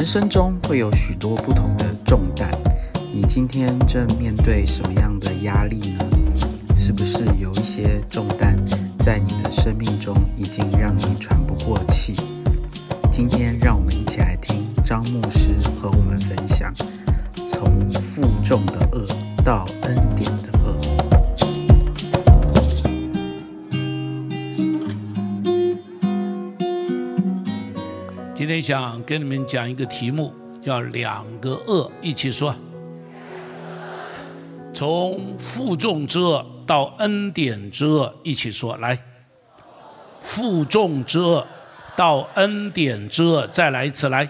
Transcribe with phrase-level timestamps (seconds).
[0.00, 2.48] 人生中会有许多不同的重担，
[3.12, 6.06] 你今天正面对什么样的压力呢？
[6.74, 8.56] 是不是有一些重担
[9.00, 12.14] 在你的生命中已经让你喘不过气？
[13.12, 16.72] 今天让我们一起来听张牧师和我们分享，
[17.34, 19.06] 从负重的恶
[19.44, 19.94] 到恩
[28.60, 32.54] 想跟你们讲一个题目，叫“两个恶”，一起说。
[34.72, 38.76] 从负重之恶到恩典之恶，一起说。
[38.76, 38.98] 来，
[40.20, 41.46] 负重之恶
[41.96, 44.08] 到恩典之恶，再来一次。
[44.08, 44.28] 来，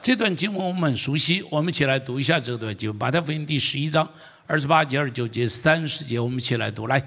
[0.00, 2.98] 这段经文我们很熟悉，我们一起来读一下这段经文。
[2.98, 4.08] 马太福音第十一章
[4.46, 6.86] 二十八节、二十九节、三十节，我们一起来读。
[6.86, 7.02] 来。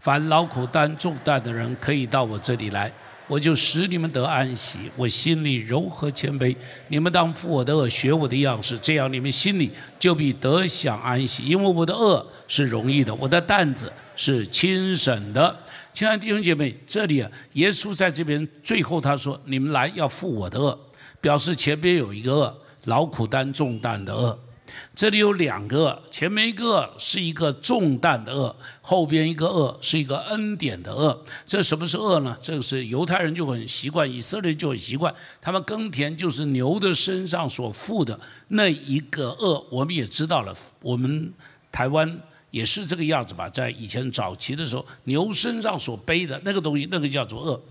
[0.00, 2.90] 凡劳苦担重担的人，可以到我这里来，
[3.28, 4.78] 我就使你们得安息。
[4.96, 6.56] 我心里柔和谦卑，
[6.88, 11.44] 你们当负我的恶，学我的样式，这样你们心里就必得享安息。
[11.44, 15.54] 因为我的恶是容易的，我的担子是轻省的。
[15.92, 20.78] 亲爱的弟兄姐妹，这里啊，耶稣在这边最后他说：“你们来要负我的恶”，
[21.20, 24.38] 表示前边有一个恶，劳苦担重担的恶。
[24.94, 31.24] 这里有两个，前面一个是一个重担的恶，后边一个恶是一个恩典的恶。
[31.46, 32.36] 这什么是恶呢？
[32.42, 39.64] 这个是犹太人就很习惯，以色列就很习惯，他们耕田就是牛的身上所负的那一个恶。
[39.70, 41.32] 我们也知道了，我们
[41.72, 43.48] 台湾也是这个样子吧？
[43.48, 47.62] 在以前早期的时候，牛身上所背的那个东西，那个叫做恶。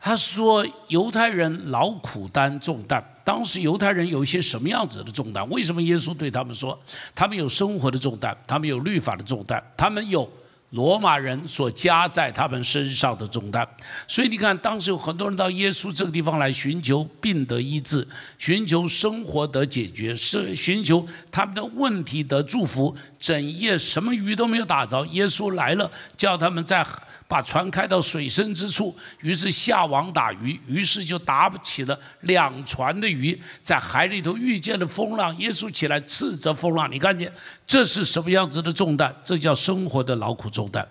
[0.00, 3.04] 他说犹太人劳苦担重担。
[3.22, 5.48] 当时犹太人有一些什么样子的重担？
[5.50, 6.76] 为什么耶稣对他们说，
[7.14, 10.28] 他们有生活的重担，他们有律法的重担，他们有
[10.70, 13.68] 罗马人所加在他们身上的重担？
[14.08, 22.96] 所以你看，当时有很多人到耶稣这个地方来寻求病得医治，寻求生活得解决，是寻求他们的问题得祝福。
[23.20, 26.84] 整夜什么鱼都没有打着，耶稣来了，叫他们在。
[27.28, 37.32] 把船开到水深之处，于是下网打鱼，于是就打不起了两船的鱼，在海里头遇见了风浪，耶稣起来斥责风浪，你看见
[37.64, 39.14] 这是什么样子的重担？
[39.22, 40.84] 这叫生活的劳苦重担。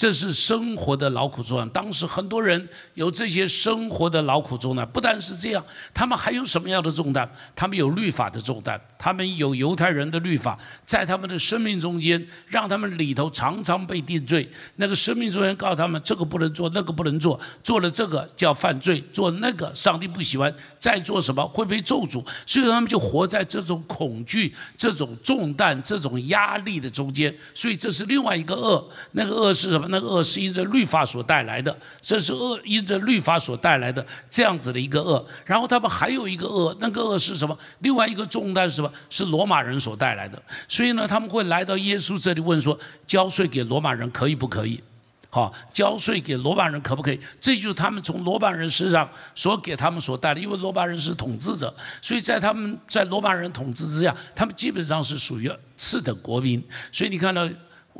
[0.00, 1.68] 这是生活的劳苦重担。
[1.68, 5.62] 当时很多人有这些生活的劳苦重担，不单是这样，
[5.92, 7.30] 他们还有什么样的重担？
[7.54, 14.50] 他们有律法的重担，他们有犹太人的律法，在他们的生命中间，让他们里头常常被定罪。
[14.76, 22.26] 那个生命中间告诉他们，这个不能做，那个不能做，做了这个叫犯罪，做那个上帝不喜欢，再做什么会被咒诅。
[22.46, 27.36] 所以他们就活在这种恐惧、这种重担、这种压力的中间。
[27.54, 29.50] 所以这是另外一个恶，那个恶。
[29.52, 29.89] 是什么？
[29.90, 35.24] 那恶是因着律法所带来的，这是恶因着律法所带来的这样子的一个恶。
[35.44, 37.56] 然后他们还有一个恶，那个恶是什么？
[37.80, 38.90] 另外一个重担是什么？
[39.10, 40.40] 是罗马人所带来的。
[40.68, 44.82] 所以呢，他们会来到耶稣这里问说：交税给罗马人可以不可以？
[45.28, 47.20] 好，交税给罗马人可不可以？
[47.40, 56.62] 这就是他们从罗马人身上所给他们所带的，因为罗马人是统治者，所以在他们在罗马人统治之下，他们基本上是属于次等国民。
[56.92, 57.48] 所以你看到。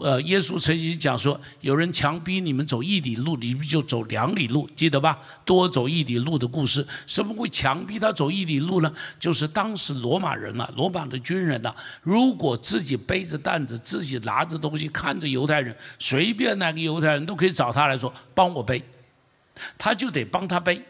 [0.02, 5.18] 呃，耶稣曾经讲说，有人强逼你们走一里路，你们就走两里路，记得吧？
[5.44, 8.92] 多走一里路的故事，什么会强逼他走一里路呢？
[9.18, 18.82] 就是当时罗马人啊，罗马的军人呐，如果自己背着担子，自己拿着东西，看着犹太人，随便哪个犹太人都可以找他来说帮我背，
[19.76, 20.82] 他就得帮他背。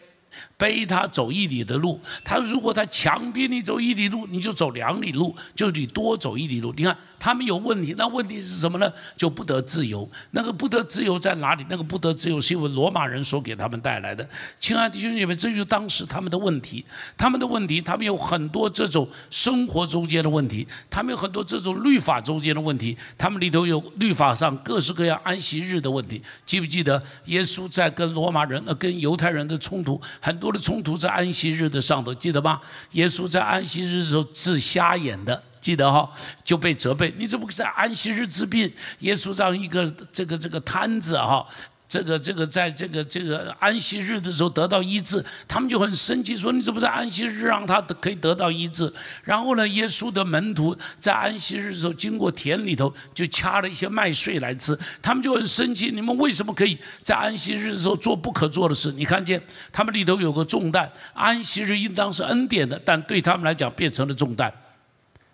[0.57, 6.73] 背他走一里的路，他如果他强逼你走一里路，你就走两里路，就你多走一里路。
[6.77, 8.93] 你看他们有问题，那问题是什么呢？
[9.17, 10.09] 就不得自由。
[10.31, 11.65] 那个不得自由在哪里？
[11.69, 14.29] 那个不得自由是因为罗马人所给他们带来的。
[14.59, 16.85] 亲爱的弟兄姐妹，这就是当时他们的问题。
[17.17, 26.23] 他们的问题，他们有很多这种生活中间的问题，他们有很多这种律法中间的问题，他们里头有律法上各式各样安息日的问题。
[26.47, 30.01] 记不记得耶稣在跟罗马人、呃跟犹太人的冲突？
[30.21, 32.61] 很多的冲突在安息日的上头，记得吗？
[32.93, 36.11] 耶稣在安息日的时候治瞎眼的，记得哈，
[36.45, 37.13] 就被责备。
[37.17, 38.71] 你怎么在安息日治病？
[39.01, 41.47] 耶稣让一个这个这个摊子哈。
[41.91, 48.91] 这个这个，在这个这个安息日的时候得到医治，他们就很生气，说你怎么在安息日让他可以得到医治？
[49.25, 58.93] 然后呢，耶稣的门徒在安息日的时候经过田里头，就掐了一些麦穗来吃，他们就很生气，你们为什么可以在安息日的时候做不可做的事？
[58.93, 59.43] 你看见
[59.73, 64.53] 他们里头有个重担，安息日应当是恩典的，但对他们来讲变成了重担，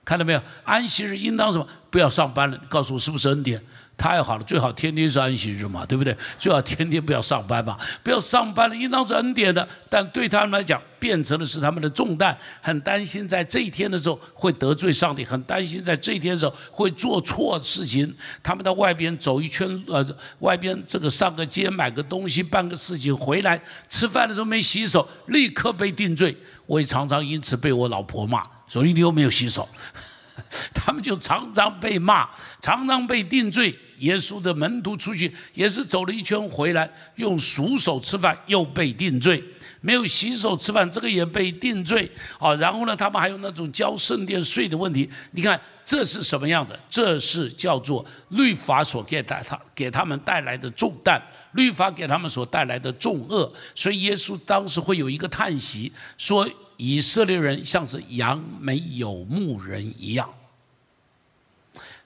[0.06, 0.40] 看到没有？
[0.64, 1.68] 安息日应当什么？
[1.90, 3.62] 不要上班了，告诉我是不是恩典？
[3.96, 6.14] 太好了，最好天天是安息日嘛，对不对？
[6.38, 9.66] 最好天天不要上班嘛，不要上班了，应当是恩典的。
[9.88, 18.14] 但对他们来讲，变成的是他们的重担，很担心在这一天的时候会得罪上帝，很担心在这一天的时候会做错事情。
[18.43, 20.06] 他们到外边走一圈，呃，
[20.40, 23.58] 外边这个上个街买个东西，办个事情回来，
[23.88, 26.37] 吃饭的时候没洗手，立刻被定罪。
[26.66, 29.66] 我也常常因此被我老婆骂，说你又没有洗手。
[30.75, 32.28] 他们就常常被骂，
[32.60, 33.75] 常常被定罪。
[33.98, 39.43] 耶稣的门徒出去也是走了一圈回来，用熟手吃饭又被定罪，
[39.81, 42.10] 没有洗手吃饭这个也被定罪。
[42.38, 45.08] 啊，然后呢，他们还有那种交圣殿税的问题。
[45.32, 46.78] 你看这是什么样子？
[46.88, 51.20] 这是叫做律法所给带他给他们带来的重担，
[51.52, 53.52] 律法给他们所带来的重恶。
[53.75, 56.49] 所以耶稣当时会有一个叹息，说。
[56.78, 60.28] 以色列人像是羊没有牧人一样，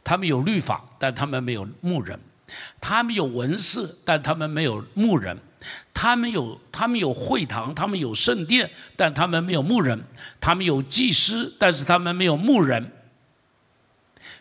[0.03, 2.19] 他们有律法，但他们没有牧人；
[2.81, 5.37] 他们有文士，但他们没有牧人；
[5.93, 9.99] 他们有他们有会堂，他们有圣殿，但他们没有牧人；
[10.41, 12.93] 他们有祭司，但是他们没有牧人。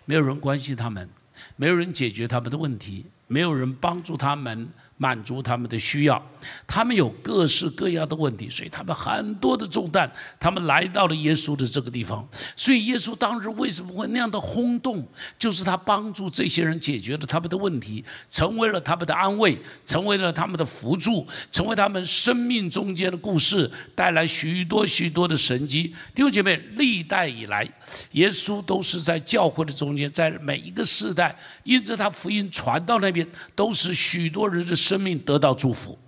[0.05, 1.07] 没有人关心他们，
[1.55, 4.69] 没有人解决他们的问题，没有人帮助他们。
[5.01, 6.21] 满足他们的需要，
[6.67, 12.27] 他们有各式各样的问题，所以他们很多的重担，他们来到了耶稣的这个地方。
[12.55, 15.07] 所以耶稣当日为什么会那样的轰动？
[15.37, 25.93] 就是他帮助这些人解决了他们的问题，成为了他们的安慰，成为了他们的辅助，成为他们生命中间的故事，带来许多许多的神迹。
[26.15, 27.63] 弟兄姐妹，历代以来，
[28.13, 34.75] 耶稣都是在教会的中间，在每一个世代，因着他福音传到那边，都是许多人的。
[34.79, 35.99] 生命得到祝福，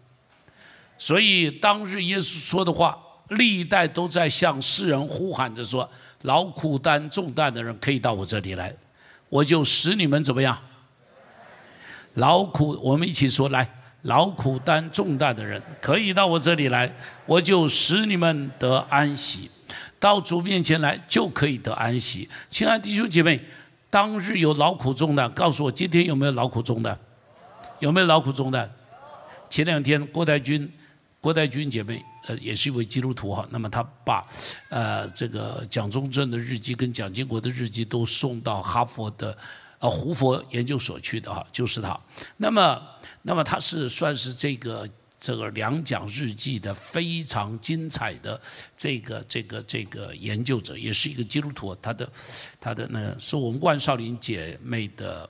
[1.02, 2.96] 所以当日耶稣说的话，
[3.30, 5.90] 历代都在向世人呼喊着说
[6.22, 8.72] ：“劳苦担重担的人可以到我这里来，
[9.28, 10.56] 我就使你们怎么样？
[12.14, 13.68] 劳苦，我们一起说来，
[14.04, 16.96] 劳苦担重担的人可以到我这里来，
[17.26, 19.50] 我就使你们得安息。
[20.00, 22.30] 到主面前来就可以得安息。
[22.48, 23.44] 亲爱的弟兄姐妹，
[23.90, 26.96] 当日有劳苦重担，告诉我今天有没有劳苦重担？
[27.80, 28.70] 有没有劳苦重担？
[29.50, 30.72] 前两天郭台军，
[31.22, 33.48] 郭代军姐妹，呃，也是一位基督徒哈。
[33.52, 34.26] 那么他把，
[34.70, 39.38] 呃，这个蒋中正的日记跟蒋经国的日记都送到哈佛的，
[39.78, 41.98] 呃，胡佛研究所去的哈，就是他。
[42.38, 42.82] 那么，
[43.22, 44.90] 那么他是算是这个
[45.20, 48.42] 这个两蒋日记的非常精彩的
[48.76, 51.76] 这个这个这个研究者，也是一个基督徒。
[51.76, 52.10] 他的
[52.60, 55.30] 他的那是我们万少林姐妹的。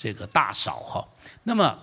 [0.00, 1.04] 这个大嫂哈，
[1.42, 1.76] 那么，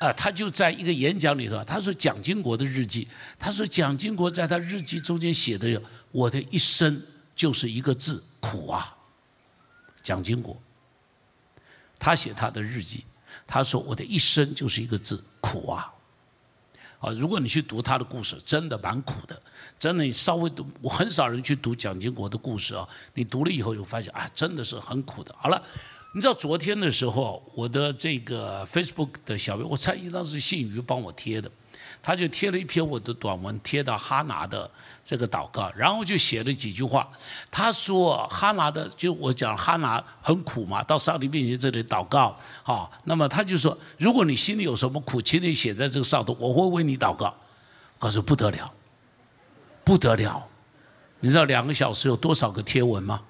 [0.00, 3.06] 啊，他就在一个演讲里头，他说蒋经国的日记，
[3.38, 5.80] 他说蒋经国在他日记中间写的有
[6.10, 7.02] 我的一生
[7.36, 8.96] 就是一个字苦啊，
[10.02, 10.58] 蒋经国，
[11.98, 13.04] 他写他的日记，
[13.46, 15.92] 他说我的一生就是一个字苦啊，
[17.00, 19.42] 啊，如果你去读他的故事，真的蛮苦的，
[19.78, 25.34] 真的你稍微读，我很少人去读蒋经国的故事啊，你读了以后就发现啊，真的是很苦的。
[25.38, 25.62] 好了。
[26.12, 31.48] 你知道昨天的时候，我的这个 Facebook 的小编，我猜应当是信宇帮我贴的，
[32.02, 34.68] 他就贴了一篇我的短文，贴到哈拿的
[35.04, 37.08] 这个祷告，然后就写了几句话。
[37.48, 47.32] 他说哈拿的，就我讲哈拿很苦嘛，到上帝面前这里祷告，好，那么他就说，如果你心里有什么苦，请你写在这个上头，我会为你祷告。
[48.00, 48.72] 他说不得了，
[49.84, 50.44] 不得了，
[51.20, 53.22] 你知道两个小时有多少个贴文吗？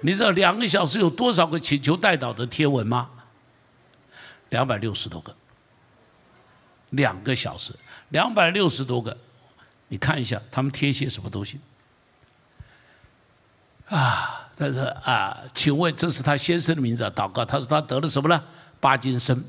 [0.00, 3.10] 你知道两个小时有多少个请求代祷的贴文吗？
[4.50, 5.34] 两百六十多个。
[6.90, 7.74] 两个小时，
[8.10, 9.16] 两百六十多个，
[9.88, 11.60] 你看一下他们贴些什么东西。
[13.88, 17.12] 啊，但是啊，请问这是他先生的名字啊？
[17.14, 18.42] 祷告，他说他得了什么呢？
[18.80, 19.44] 巴金森。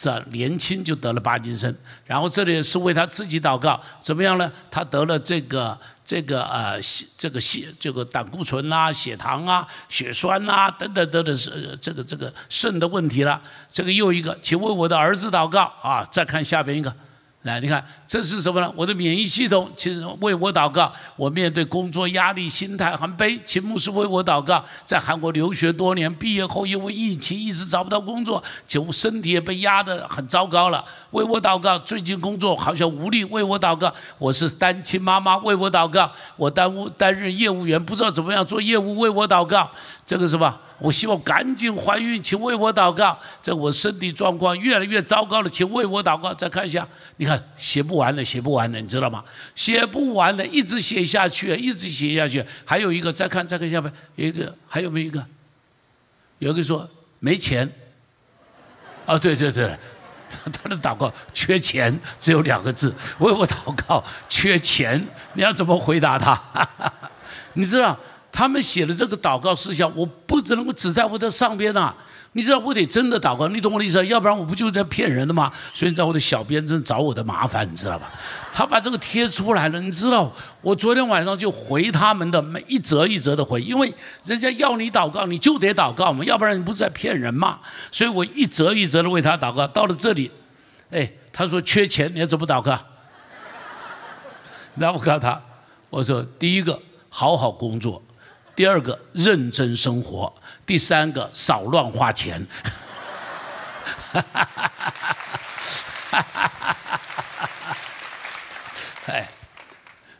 [0.00, 1.74] 这年轻就得了巴金森，
[2.06, 4.48] 然后这里是为他自己祷告，怎么样呢？
[4.70, 6.78] 他得了这个这个呃
[7.16, 13.42] 这个血这个胆固醇啊、血糖啊、血栓啊等等等等是这个这个肾的问题了。
[13.72, 16.04] 这个又一个，请为我的儿子祷告啊！
[16.12, 16.94] 再看下边一个。
[17.48, 18.70] 来，你看这是什么呢？
[18.76, 19.90] 我的免疫系统，请
[20.20, 20.92] 为我祷告。
[21.16, 23.40] 我面对工作压力，心态很悲。
[23.46, 24.62] 请牧师为我祷告。
[24.84, 30.84] 在韩国留学多年，毕业后因为疫情一直找不到工作，就身体也被压得很糟糕了。
[31.12, 31.78] 为我祷告。
[31.78, 33.90] 最近工作好像无力，为我祷告。
[34.18, 36.12] 我是单亲妈妈，为我祷告。
[36.36, 39.70] 我担务担任业务员，不知道怎么样做业务，为我祷告。
[40.04, 40.60] 这个是吧？
[40.80, 43.18] 我希望赶紧怀孕，请为我祷告。
[43.42, 46.32] 这我身体状况越来越糟糕了，请为我祷告。
[46.32, 49.24] 再看一下，你看写不完的，写不完的，你知道吗？
[49.54, 52.44] 写不完的，一直写下去，一直写下去。
[52.64, 55.24] 还有一个，再看，再看下面有一个，还有没有一个？
[56.38, 57.68] 有一个说没钱。
[59.04, 59.76] 啊，对对对，
[60.52, 62.94] 他的祷告缺钱，只有两个字。
[63.18, 66.40] 为我祷告缺钱，你要怎么回答他？
[67.54, 67.98] 你知道
[68.38, 71.92] 他们写的这个祷告事项，我不只能够只在我的上边啊。
[72.34, 74.06] 你知道我得真的祷告，你懂我的意思？
[74.06, 75.50] 要不然我不就是在骗人的吗？
[75.74, 78.12] 所以你知道我的小编真找我的麻烦，你知道吧？
[78.52, 80.32] 他把这个贴出来了，你知道？
[80.60, 83.92] 我昨天晚上就回他们的每一则一则的回，因为
[84.24, 87.58] 人家要你祷告，你就得祷告嘛，要不然你不是在骗人嘛？
[87.90, 89.66] 所以我一则一则的为他祷告。
[89.66, 90.30] 到了这里，
[90.90, 92.78] 哎，他说缺钱，你要怎么祷告？
[94.76, 95.42] 然后我告诉他，
[95.90, 98.00] 我说第一个好好工作，
[98.58, 100.34] 第二个认真生活。
[100.66, 102.44] 第三个少乱花钱，
[109.06, 109.28] 哎，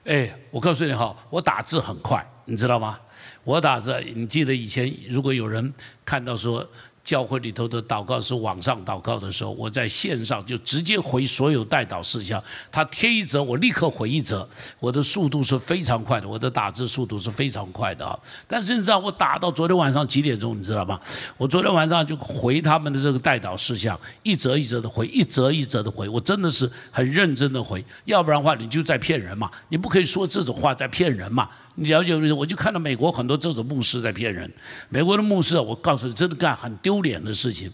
[0.05, 3.01] 哎，我告诉你哈，我打字很快，你知道吗？
[3.43, 6.65] 我打字，你记得以前如果有人看到说。
[7.09, 12.43] 教会里头的祷告是网上祷告的时候，我在线上就直接回所有代祷事项。
[12.71, 14.47] 他贴一则，我立刻回一则。
[14.79, 18.19] 我的速度是非常快的，我的打字速度是非常快的啊！
[18.47, 20.59] 但是你知道我打到昨天晚上几点钟？
[20.59, 21.01] 你知道吗？
[21.39, 26.07] 我昨天晚上就回他们的这个代祷事项，一则一则的回，一则一则的回。
[26.11, 29.51] 我真的是很认真的回，要不然的话你就在骗人嘛！
[29.71, 31.49] 你不可以说这种话在骗人嘛！
[31.81, 32.37] 你了解不？
[32.37, 34.53] 我就看到美国很多这种牧师在骗人。
[34.89, 37.71] 美国的牧师，我告诉你，真的干很丢脸的事情。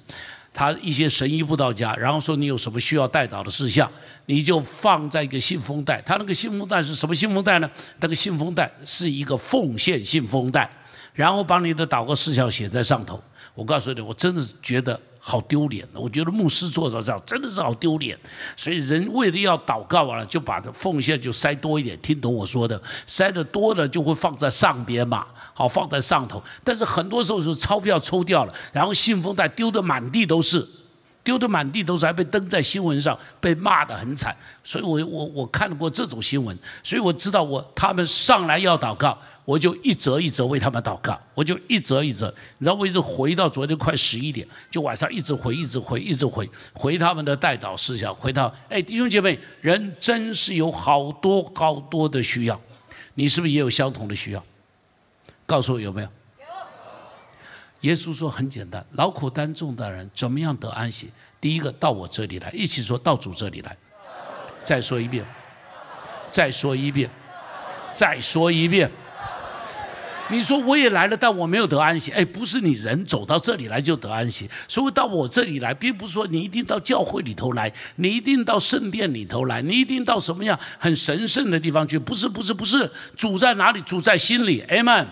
[0.52, 3.90] 他一些神医不到家，然后说你有什么需要带导的事项，
[4.26, 6.02] 你就放在一个信封袋。
[6.02, 7.70] 他那个信封袋是什么信封袋呢？
[8.00, 10.70] 那个信封袋是一个奉献信封袋，
[11.14, 13.20] 然后把你的祷告事项写在上头。
[13.54, 15.00] 我告诉你，我真的觉得。
[15.26, 18.14] 好丢脸的，我觉得牧师做到这样真的是好丢脸。
[18.58, 22.78] 所以人为了要祷告完了，就把这奉献就塞多一点，听懂我说的？
[23.06, 26.42] 塞的多了就会放在上边嘛，好放在上头。
[26.62, 30.68] 但是很多时候是钞票抽掉了，然后信封袋丢的满地都是。
[31.22, 34.36] 丢的满地都是，还被登在新闻上，被骂得很惨。
[34.62, 42.34] 所以，我我我看过这种新闻，所以我知道我他们上来要祷告，我就一折一折为他们祷告，我就一折一折。
[42.58, 52.58] 你知道，我一直回到昨天快十一点，就晚上一直回，一直回，一直回，回他们的代祷事项，回到哎，弟兄姐妹，人真是有好多好多的需要，
[53.14, 54.42] 你是不是也有相同的需要？
[55.44, 56.08] 告诉我有没有？
[57.82, 61.10] 耶稣说很简单，劳苦担重的人怎么样得安息？
[61.38, 63.76] 第一个到我这里来，一起说到主这里来。
[64.62, 65.22] 再说一遍，
[66.30, 67.10] 再说一遍，
[67.92, 68.90] 再说一遍。
[70.30, 72.10] 你说我也来了，但我没有得安息。
[72.10, 81.98] 哎，不是你人走到这里来就得安息，所以到我这里来，并不是说你一定到教会里头来，你一定到圣殿里头来，你一定到什么样很神圣的地方去。
[81.98, 83.80] 不是，不是，不是，主在哪里？
[83.82, 84.62] 主在心里。
[84.68, 85.06] Amen。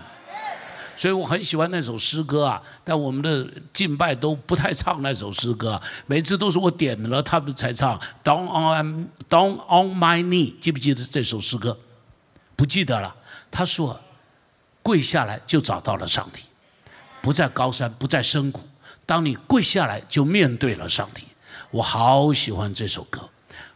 [0.95, 7.99] 所以我很喜欢那首诗歌啊，但我们的敬拜都不太唱那首诗歌，每次都是我点了他们才唱。
[8.23, 11.77] Down on Down on my knee，记不记得这首诗歌？
[12.55, 13.15] 不记得了。
[13.51, 13.99] 他说，
[14.83, 16.43] 跪下来就找到了上帝，
[17.21, 18.61] 不在高山，不在深谷。
[19.07, 21.27] 当你跪下来，就面对了上帝。
[21.71, 23.29] 我好喜欢这首歌，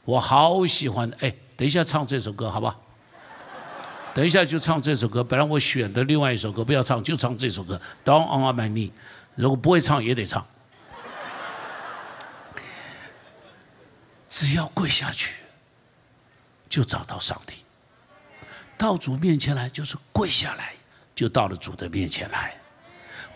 [0.04, 1.10] 我好喜欢。
[1.20, 2.82] 哎，等一下唱这首歌，好不好？
[4.14, 7.80] 等一下就唱这首歌，本来我选的另外一首歌不要唱，就唱这首歌。
[8.04, 8.90] Down on my knee，
[9.34, 10.46] 如果不会唱也得唱。
[14.28, 15.36] 只要跪下去，
[16.68, 17.56] 就找到上帝。
[18.78, 20.75] 到主面前来就是跪下来，
[21.16, 22.54] 就到了主的面前来，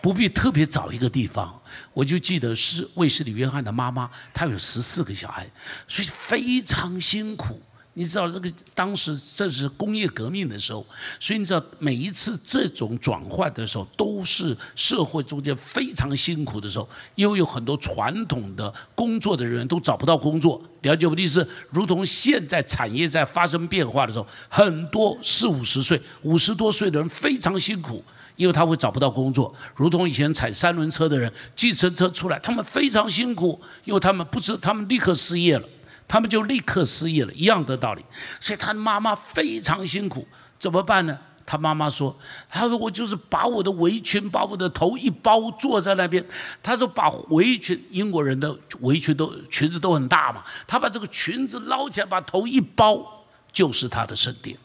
[0.01, 1.59] 不必特别找一个地方。
[1.93, 5.49] 我就记得是卫斯理约翰的妈妈，她有十四个小孩，
[5.87, 7.59] 所以非常辛苦。
[7.93, 10.85] 你知道这个当时这是工业革命的时候，
[11.19, 20.61] 所以你知道每一次这种转换的时候，都是社会中间非常辛苦的时候，因为有很多传统的工作的人员都找不到工作。
[20.83, 21.45] 了解我的意思？
[21.69, 28.03] 如同现在产业在发生变化的时候，很多四五十岁、五十多岁的人非常辛苦，
[28.37, 29.53] 因为他会找不到工作。
[29.75, 35.67] 如同以前踩三轮车的人、计程车出来，他们非常辛苦，因为他们不知他们立刻失业了。
[36.11, 38.03] 他们就立刻失业了，一样的道理。
[38.41, 40.27] 所以他的妈妈非常辛苦，
[40.59, 41.17] 怎么办呢？
[41.45, 42.13] 他妈妈说
[42.51, 46.21] ：“他说我就是把我的围裙，把我的头一包，坐在那边。
[46.61, 50.43] 他说把围裙，英国人的围裙都裙子都很大嘛。
[50.67, 54.57] 他把这个裙子捞起来，把头一包，就是他的圣殿。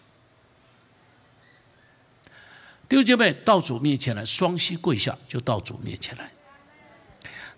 [2.88, 6.28] 弟兄姐妹，到主面前来，双膝跪下，就到主面前来。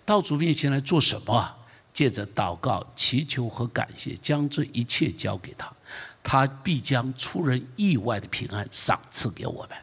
[0.05, 1.55] 到主面前来做什么？
[1.99, 5.69] 借着祷告、祈求和感谢，将这一切交给他，
[6.23, 9.77] 他必将出人意外的平安赏赐给我们。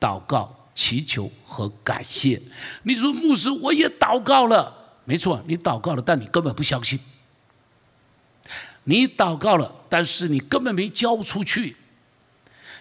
[0.00, 2.42] 祷告、祈求和感谢。
[2.82, 6.98] 你说牧师，我也祷告了，没错，你祷告了，但你根本不相信。
[8.82, 11.76] 你祷告了，但是你根本没交出去。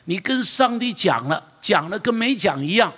[0.06, 2.92] 你跟上帝讲了，讲了跟没讲一样，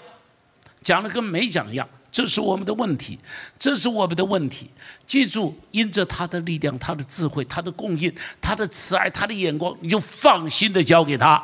[0.82, 3.20] 讲了跟没讲一样，这是我们的问题，
[3.58, 4.70] 这是我们的问题。
[5.06, 11.44] 记住，因着他的力量、他的智慧、他的供应、他的慈爱、他的眼光，你就放心的交给他，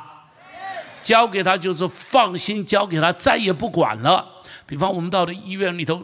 [1.01, 4.25] 交给他就是放心交给他，再也不管了。
[4.65, 6.01] 比方我们到了医院里头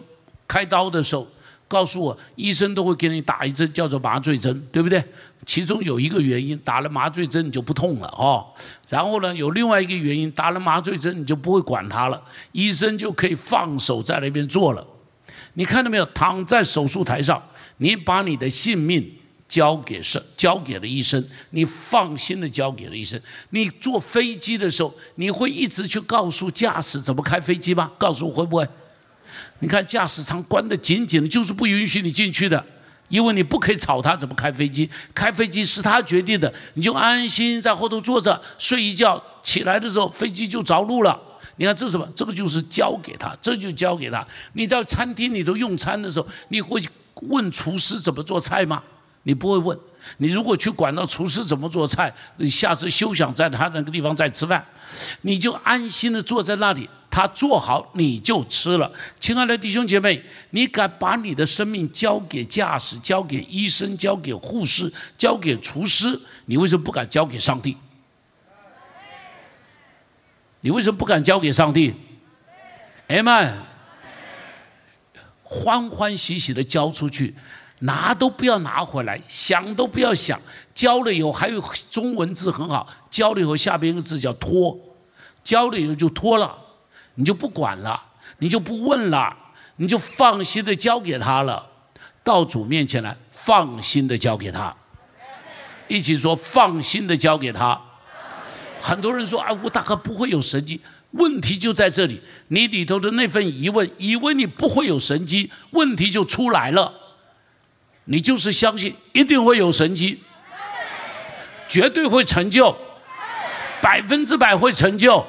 [0.48, 1.28] 开刀的时候。
[1.72, 5.02] 告诉我，医生都会给你打一针叫做麻醉针，对不对？
[5.46, 8.46] 其中有一个原因，打了麻醉针你就不痛了哦。
[8.90, 14.86] 然后呢，有另外一个原因，打了麻醉针你就不会管它了，医生就可以放手在那边做了。
[15.54, 16.06] 你看到没有？
[16.08, 17.42] 躺在手术台上，
[17.78, 19.10] 你把你的性命
[19.48, 23.20] 交给是交给了医生，你放心的交给了医生。
[23.52, 27.92] 你坐飞机的时候，你会一直去告诉驾驶怎么开飞机吗？
[27.98, 28.68] 告诉会不会？
[29.60, 32.64] 你看驾驶舱关得紧紧的，就是不允许你进去的，
[33.10, 34.90] 因为你不可以吵他怎么开飞机。
[35.14, 41.20] 开飞机是他决定的，你就安心在后头坐着睡一觉，起来的时候飞机就着陆了。
[41.58, 42.08] 你看这是什么？
[42.16, 44.26] 这个就是交给他，这就交给他。
[44.54, 46.82] 你在餐厅里头用餐的时候，你会
[47.24, 48.82] 问厨师怎么做菜吗？
[49.24, 49.78] 你不会问。
[50.18, 54.66] 你如果去管到厨师怎么做菜，你下次休想在他那个地方再吃饭，
[55.22, 56.90] 你就安心的坐在那里。
[57.14, 58.90] 他做好你就吃了，
[59.20, 66.18] 亲爱的弟兄姐妹，你敢把你的生命交给驾驶、交给医生、交给护士、交给厨师？
[66.46, 67.76] 你为什么不敢交给上帝？
[70.62, 71.94] 你为什么不敢交给上帝？
[73.08, 73.62] 哎们，
[75.44, 77.36] 欢欢喜喜的交出去，
[77.82, 80.40] 拿都不要拿回来，想都不要想。
[80.74, 84.78] 交了以后，还有中文字很好，交了以后下边一个字叫拖，
[85.44, 86.56] 交了以后就拖了。
[87.16, 88.02] 你就不管了，
[88.38, 89.36] 你就不问了，
[89.76, 91.68] 你就放心的交给他了。
[92.24, 94.74] 到主面前来，放心的交给他。
[95.88, 97.80] 一起说，放心的交给他。
[98.80, 100.80] 很多人说啊，我大概不会有神迹。
[101.12, 106.94] 问题就在这里，你里头的那份疑问，以为你不会有神迹，问题就出来了。
[108.06, 110.22] 你就是相信一定会有神迹，
[111.68, 112.76] 绝对会成就，
[113.82, 115.26] 百分之百会成就。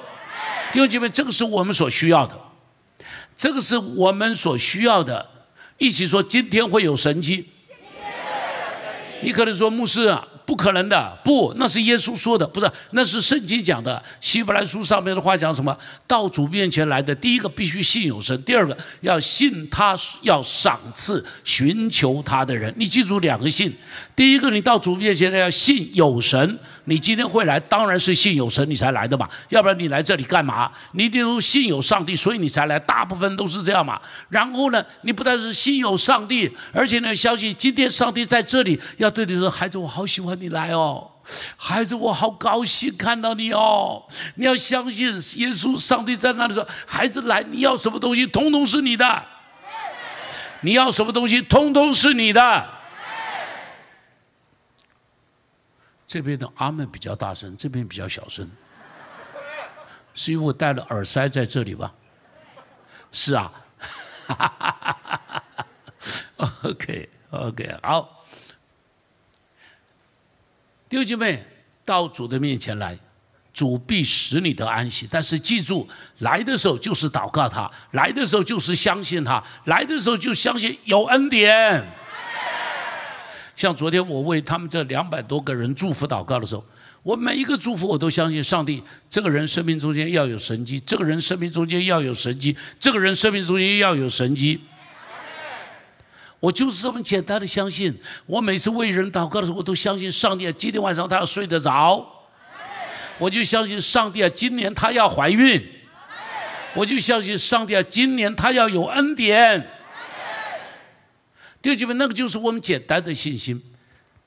[0.73, 2.37] 弟兄姐妹，这个是我们所需要的，
[3.37, 5.29] 这个是我们所需要的。
[5.79, 7.51] 一起说，今天会有神迹。
[9.21, 10.27] 你可能说，牧师啊。
[10.53, 14.03] 不可能的，不，那是耶稣说的，不是，那是圣经讲的。
[14.21, 15.75] 希伯来书上面的话讲什么？
[16.07, 22.71] 到主面前来的，第一个必须信有神，第二个要信他要赏赐寻求他的人。
[22.77, 23.75] 你记住两个信，
[24.15, 26.59] 第一个你到主面前的要信有神。
[26.85, 30.71] 你今天会来，当然是信有神你才来的嘛，要不然你来这里干嘛？
[30.93, 34.01] 你一定都信有上帝，所以你才来，大部分都是这样嘛。
[34.29, 41.09] 然后呢，你不但是信有上帝，而且呢，相信今天上帝在这里要对你说：“孩子，我好喜欢你来哦，
[41.57, 44.03] 孩子，我好高兴看到你哦。”
[44.35, 49.23] 你要相信耶稣，上帝在那里说：“孩子来，你要什么东西，通通是你的。
[50.63, 52.67] 你要什么东西，通通是你的。”
[56.13, 58.47] 这边的阿门比较大声，这边比较小声，
[60.13, 61.91] 是因为我戴了耳塞在这里吧？
[63.11, 63.51] 是啊，
[66.65, 68.27] OK OK，好，
[70.87, 71.43] 弟兄姐妹，
[71.83, 72.99] 到主的面前来，
[73.55, 75.09] 主必使你得安息。
[75.11, 81.91] 但是记住，来的时候就是祷告他，来的时候就是相信他，来的时候就相信有恩典。
[83.55, 86.65] 像昨天我为他们这两百多个人祝福祷告的时候，
[87.03, 94.61] 我每一个祝福我都相信上帝，这个人生命中间要有神迹，这个人生命中间要有神迹，这个人生命中间要有神迹。
[96.41, 97.97] 我就是这么简单的相信。
[98.27, 102.05] 我每次为人祷告的时候，我都相信上帝啊，今天晚上他要睡得着。
[103.19, 105.63] 我就相信上帝啊，今年他要怀孕。
[106.75, 109.69] 我就相信上帝啊，今年他要有恩典。
[111.63, 113.63] 弟兄们，那个就是我们简单的信心，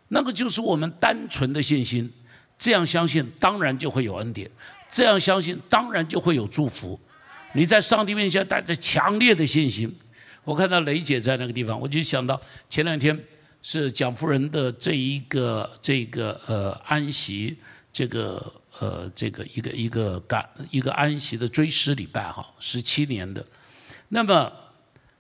[0.08, 2.10] 那个就是我们单纯的信心。
[2.58, 4.50] 这样相信，当然就会有恩典；
[4.90, 6.98] 这样相信，当然就会有祝福。
[7.54, 9.94] 你在上帝面前带着强烈的信心。
[10.46, 13.20] 我看到雷姐在那个地方，我就想到前两天
[13.62, 17.58] 是蒋夫人的这一个这个呃安息，
[17.92, 23.46] 这个呃这个一个一个感一个安息的追思礼拜哈，十七年的。
[24.08, 24.50] 那么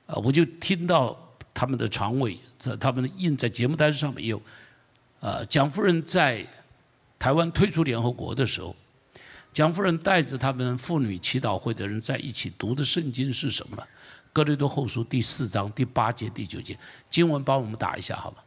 [0.05, 1.24] 呃，我就听到。
[1.55, 4.39] 他们的常委在他们印在节目单上面有，
[5.21, 6.45] 呃，蒋夫人在
[7.17, 8.75] 台湾退出联合国的时候，
[9.53, 13.83] 蒋夫人带着他们妇女祈祷会的人在一起读的圣经是什么呢？
[14.33, 16.77] 哥林多后书第四章第八节、第九节，
[17.09, 18.43] 经文帮我们打一下，好吧？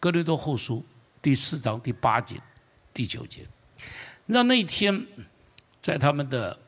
[0.00, 0.84] 哥林多后书
[1.22, 2.34] 第四章第八节、
[2.92, 3.46] 第九节。
[4.26, 5.06] 那那天
[5.80, 6.58] 在他们的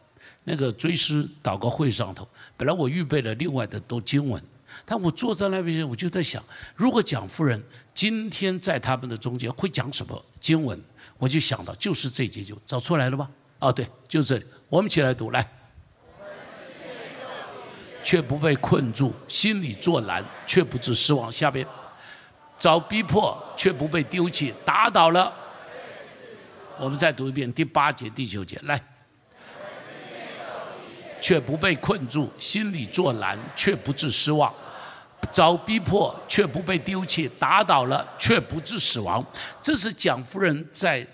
[0.45, 4.41] 那个追思祷告会上头，本来我预备了另外的都经文，
[4.91, 6.43] 但我坐在那边，我就在想，
[6.75, 7.63] 如果蒋夫人
[7.95, 10.77] 今天在他们的中间会讲什么经文，
[11.17, 13.31] 我就想到就是这节就找出来了吧？
[13.61, 15.49] 哦，对，就是这里，我们起来读来。
[18.03, 21.31] 却不被困住，心里作难，却不致失望。
[21.31, 21.65] 下边
[22.59, 25.33] 遭逼迫，却不被丢弃，打倒了。
[26.81, 28.85] 我们再读一遍第八节、第九节，来。
[31.21, 34.53] 却不被困住，心里作难，却不致失望。
[35.33, 39.25] 遭逼迫，却不被丢弃，打倒了，却不致死亡。
[39.63, 41.07] 这是蒋夫人在。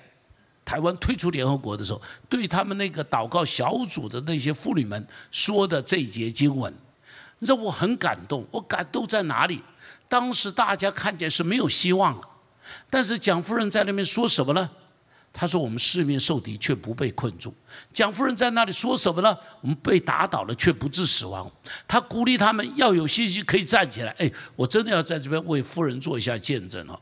[0.64, 6.74] 台湾退出联合国的时候，对他们那个祷告小组的那些妇女们说的这一节经文，
[7.38, 8.44] 你知道我很感动。
[8.50, 9.62] 我感动在哪里？
[10.08, 12.20] 当时大家看见是没有希望，
[12.90, 14.68] 但是蒋夫人在那边说什么呢？
[15.38, 17.54] 他说：“我们四面受敌，却不被困住。”
[17.92, 19.36] 蒋夫人在那里说什么呢？
[19.60, 21.50] 我们被打倒了，却不致死亡。
[21.86, 24.10] 他鼓励他们要有信心，可以站起来。
[24.12, 26.98] 哎，我真的要在这边为夫人做一下见证哦。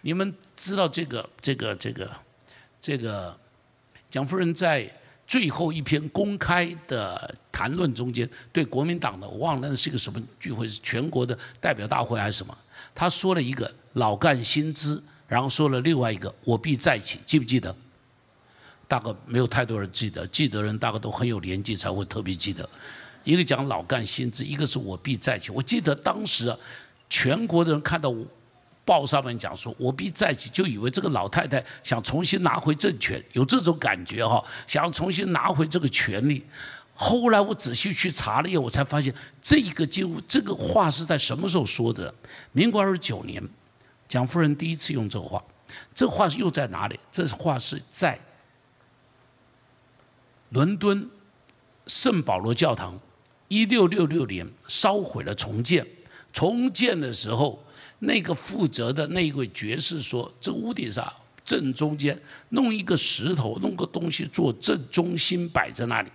[0.00, 2.10] 你们知道这个，这个，这个。
[2.78, 3.36] 这个
[4.08, 4.88] 蒋夫人在
[5.26, 12.56] 最后一篇公开的谈论中间，对国民党的我忘了那是一个什么聚会，是全国的代表大会还是什么？
[12.94, 17.74] 他说了一个“老干新知”，然后说了另外一个“我必再起”，记不记得？
[18.88, 22.68] 大概没有太多人记得，记得人大概都很有年纪才会特别记得。
[23.24, 25.50] 一个讲“老干新知”，一个是我必再起。
[25.50, 26.56] 我记得当时啊，
[27.08, 28.26] 全国的人看到我。
[28.86, 36.40] 报上面讲说，我必再起，就以为这个老太太想重新拿回政权，有这种感觉哈，想要重新拿回这个权利。
[36.94, 39.12] 后来我仔细去查了以后，我才发现
[39.42, 42.14] 这一个就这个话是在什么时候说的？
[42.52, 43.42] 民国二十九年，
[44.08, 45.42] 蒋夫人第一次用这话。
[45.94, 46.98] 这话又在哪里？
[47.10, 48.18] 这话是在
[50.50, 51.10] 伦敦
[51.86, 52.98] 圣保罗教堂，
[53.48, 55.86] 一六六六年烧毁了重建，
[56.32, 57.62] 重建的时候。
[58.00, 61.10] 那个负责的那一位爵士说：“这屋顶上
[61.42, 66.10] 正中间弄一个石头，弄个东西做正中心摆在那里。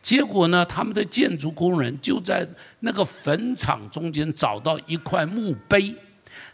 [0.00, 5.92] 结果呢，他们的建筑工人就在那个坟场中间找到一块墓碑，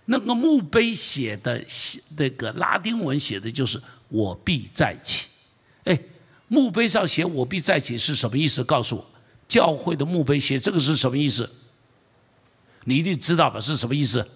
[0.04, 5.28] 那个墓碑写的写那个拉丁文写的就是‘我必再起’。
[5.84, 5.98] 哎，
[6.48, 8.62] 墓碑上写‘我必再起’是什么意思？
[8.64, 9.10] 告诉我，
[9.48, 11.50] 教会的墓碑写这个是什么意思？
[12.84, 13.60] 你一定知道吧？
[13.60, 14.26] 是什么意思？”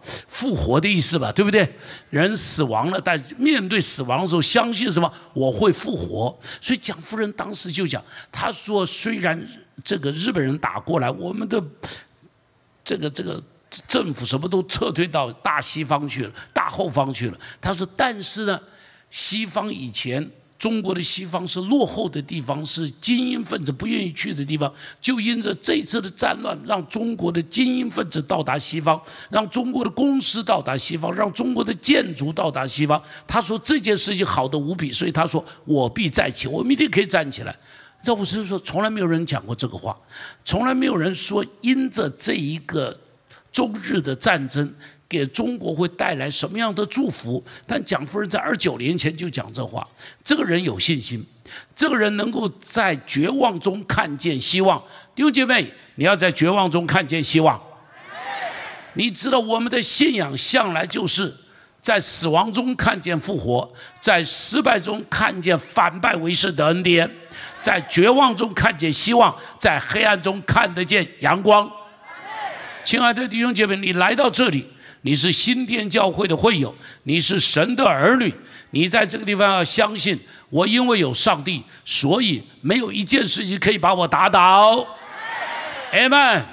[0.00, 1.68] 复活的意思吧，对不对？
[2.10, 5.12] 人死亡了，但面对死亡的时候，相信什么？
[5.34, 6.38] 我会复活。
[6.60, 9.44] 所以蒋夫人当时就讲，她说：“虽然
[9.82, 11.60] 这个日本人打过来，我们的
[12.84, 13.42] 这个这个
[13.86, 18.60] 政府什么都撤退到大西方去了，大后方去了。”他说：“但是呢，
[19.10, 24.68] 西方以前。”中国的西方是落后的地方，是精英分子不愿意去的地方。
[25.00, 29.00] 就因着这次的战乱，让中国的精英分子到达西方，
[29.30, 33.00] 让中国的公司到达西方，让中国的建筑到达西方。
[33.24, 37.56] 他说这件事情好的无比，所以他说我必再起，我们一定可以站起来。
[38.02, 39.96] 这我是说，从来没有人讲过这个话，
[40.44, 42.98] 从来没有人说因着这一个
[43.52, 44.74] 中日的战争。
[45.10, 47.42] 给中国会带来什么样的祝福？
[47.66, 49.88] 但蒋夫人在二九年前就讲这话，
[50.22, 51.24] 这个人有信心，
[51.74, 54.78] 这个人能够在绝望中看见希望。
[55.14, 57.58] 弟兄姐妹，你要在绝望中看见希望。
[58.92, 61.34] 你知道我们的信仰向来就是
[61.80, 67.10] 在死亡中看见复活，在失败中看见反败为胜的恩典，
[67.62, 71.66] 在绝望中看见希望，在黑暗中看得见阳光。
[72.88, 74.66] 亲爱的弟兄姐妹，你来到这里。
[75.02, 78.32] 你是新天教会的会友，你是神的儿女，
[78.70, 84.86] 你在这个地方要相信，我因为有上帝，所以没有一件事情可以把我打倒。
[85.92, 86.44] Amen。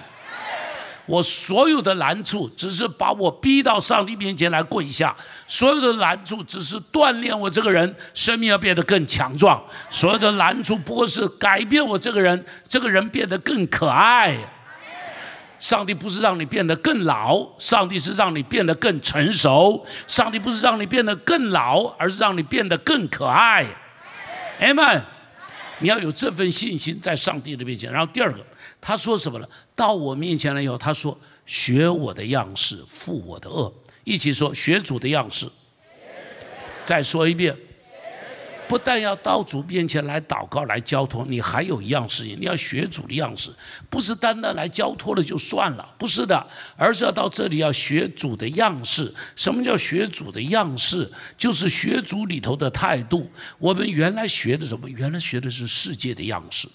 [1.05, 5.15] 我所有的难处，只是把我逼到上帝面前来跪下；
[5.47, 9.57] 所有的难处，只是锻炼我这个人生命要变得更强壮；
[9.89, 14.37] 所有的难处，不过是改变我这个人，这个人变得更可爱。
[15.59, 19.85] 上帝不是让你变得更老，上帝是让你变得更成熟。
[20.07, 23.65] 上帝不是让你变得更老，而是让你变得更可爱。
[24.59, 25.01] Amen。
[25.79, 27.91] 你要有这份信心，在上帝的面前。
[27.91, 28.45] 然后第二个，
[28.79, 29.49] 他说什么了？
[29.75, 33.73] 到我面前来以后，他说：“学我的样式，负我的恶。”
[34.05, 35.45] 一起说：“学主的样式。”
[36.85, 37.53] 再说一遍
[38.67, 43.51] ：“不但要到主面前来祷告、来交托，你还有一样事情，你要学主的样式，
[43.89, 49.13] 不是单单来交托了就算了，不是的，而是要到这里要学主的样式。
[49.35, 51.09] 什么叫学主的样式？
[51.37, 53.29] 就是学主里头的态度。
[53.59, 54.89] 我们原来学的什么？
[54.89, 56.67] 原来学的是世界的样式，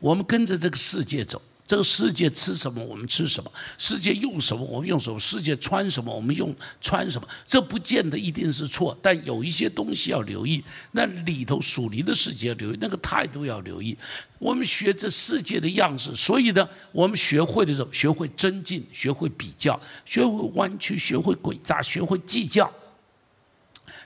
[0.00, 1.40] 我们跟着这个世界走。
[1.68, 7.28] 这个世界吃什么，我们吃什么；世界用什么，我们用什么；世界穿什么，我们用穿什么。
[7.46, 10.64] 这不见得一定是错，但有一些东西要留意。
[10.92, 13.94] 那里头属灵的世界要留意，那个态度要留意。
[14.38, 22.72] 我们学这世界的样式，所以呢，我们学会的时候，学会增进，学会比较，学会弯曲，学会诡诈，学会计较。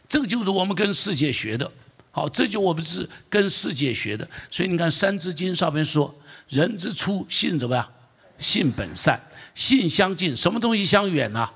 [0.08, 1.70] 这个就是我们跟世界学的。
[2.10, 4.28] 好，这就我们是跟世界学的。
[4.50, 6.12] 所以你看《三字经》上面说。
[6.52, 7.92] 人之初，性怎么样？
[8.36, 9.18] 性本善，
[9.54, 10.36] 性相近。
[10.36, 11.48] 什么东西相远呢？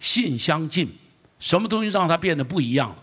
[0.00, 0.98] 性相近。
[1.38, 2.96] 什么东西让它变得不一样了？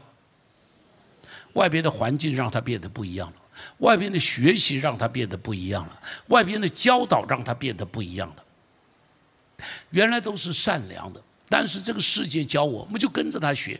[1.53, 3.35] 外边的环境让它变得不一样了，
[3.77, 8.43] 外边的学习让它变得不一样了，外边的教导让它变得不一样了。
[9.91, 13.79] 原来都是善良的，但是这个世界教我，我们就跟着他学。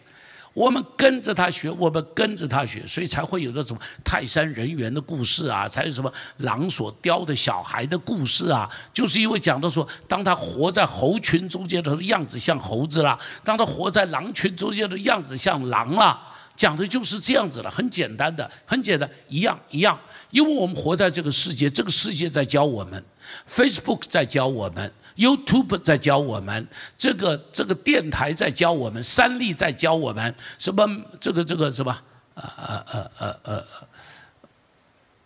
[0.53, 16.21] 我们跟着他学，我们跟着他学，所以才会有的什么泰山人猿的故事啊，才有什么狼所叼的小孩的故事啊，就是因为讲到说，当他活在猴群中间的，样子像猴子啦；当他活在狼群中间的样子像狼啦，
[16.55, 23.03] 讲的就是这样子了，很简单的，很简单，一样一样，因为我们活在这个世界，这个世界在教我们
[23.49, 24.93] ，Facebook 在教我们。
[25.15, 30.87] YouTube 在教我们，这个这个电台在教我们，三立在教我们，什么
[31.19, 31.91] 这个这个什么
[32.33, 33.63] 啊啊啊啊啊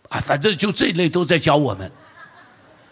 [0.08, 1.90] 啊，反正就这一类都在教我们。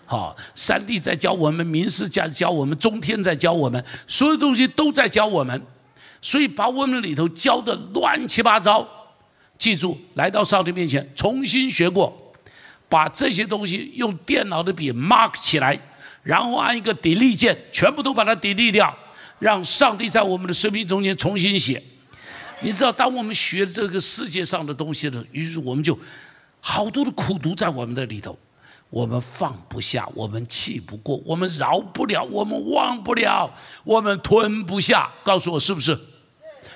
[0.06, 5.60] 好，三立在教我们，民视在教我们，中天在教我们，所有东西都在教我们，
[6.22, 8.86] 所以把我们里头教的乱七八糟。
[9.58, 12.14] 记住，来到上帝面前重新学过，
[12.88, 15.80] 把这些东西用电脑的笔 mark 起来。
[16.26, 18.92] 然后按一个砥砺键，全部都把它砥砺掉，
[19.38, 21.80] 让上帝在我们的生命中间重新写。
[22.62, 25.96] 你知道，当我们学这个世界上的东西的，于是我们就
[26.60, 28.36] 好多的苦读在我们的里头，
[28.90, 33.48] 我们放不下，我们气不过，我们饶不了，我们忘不了，
[33.84, 35.08] 我们吞不下。
[35.22, 35.96] 告诉我是不是？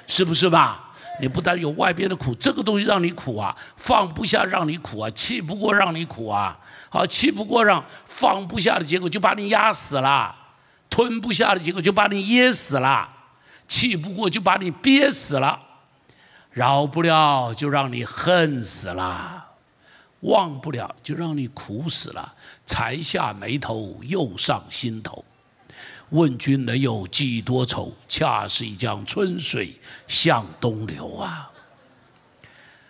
[0.06, 0.94] 是不是吧？
[1.20, 6.56] 你不但有外边的苦，这个东西让你苦啊，放不下让你苦啊，气不过让你苦啊。
[6.90, 10.34] 好，气不过让放不下的结果就把你压死了，
[10.90, 13.08] 吞不下的结果就把你噎死了，
[13.68, 15.60] 气不过就把你憋死了，
[16.50, 19.46] 饶不了就让你恨死了，
[20.22, 22.34] 忘不了就让你苦死了，
[22.66, 25.24] 才下眉头又上心头，
[26.08, 27.94] 问君能有几多愁？
[28.08, 31.52] 恰是一江春水向东流啊！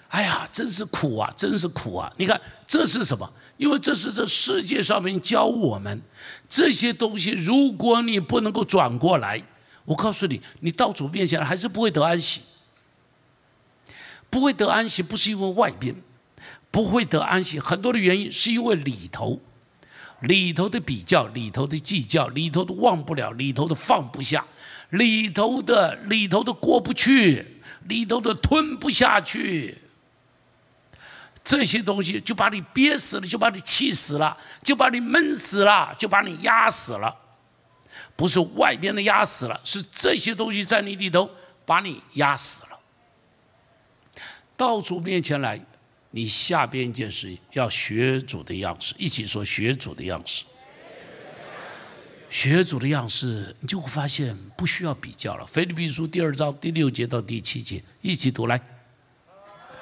[0.09, 2.11] 哎呀，真是苦啊，真是苦啊！
[2.17, 3.31] 你看这是什么？
[3.61, 6.01] 因为这是这世界上面教我们
[6.49, 9.43] 这些东西，如果你不能够转过来，
[9.85, 12.41] 我告诉你，你到主面前还是不会得安息。
[14.31, 15.95] 不会得安息，不是因为外边
[16.71, 19.39] 不会得安息，很多的原因是因为里头，
[20.21, 24.47] 里头的比较，里头的计较，里头的忘不了，里头的放不下，
[24.89, 29.80] 里头的里头的过不去，里头的吞不下去。
[31.43, 37.15] 这些东西就把你憋死了，就把你气死了，就把你闷死了，就把你压死了。
[38.15, 41.29] 不是外边的压死了，是这些东西在你里头
[41.65, 42.79] 把你压死了。
[44.57, 45.59] 到主面前来，
[46.11, 50.45] 你下边一件事要学主的样式，一起说学主的样式。
[52.29, 55.47] 学主的样式，你就会发现不需要比较了。
[55.47, 58.61] 腓立比书第二章第六节到第七节，一起读来。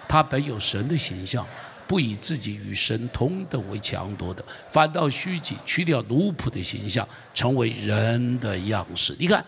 [0.09, 1.47] 他本有神的形象，
[1.87, 9.15] 不以自己与神同等为强夺的，反倒虚己，去掉奴仆的形象，成为人的样式。
[9.19, 9.45] 你看，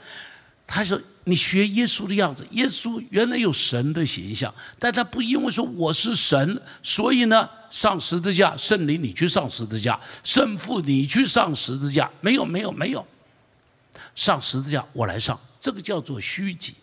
[0.66, 13.06] 他说你学耶稣的样子，耶稣原来有神的形象，但他不因为说我是神，所以呢上十字架，圣灵你去上十字架，圣父你去上十字架，没有没有没有，
[14.14, 16.74] 上十字架我来上，这个叫做虚己。